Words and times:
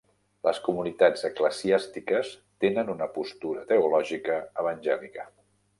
Les 0.45 0.59
comunitats 0.67 1.25
eclesiàstiques 1.29 2.33
tenen 2.67 2.91
una 2.97 3.11
postura 3.19 3.69
teològica 3.75 4.41
evangèlica. 4.65 5.33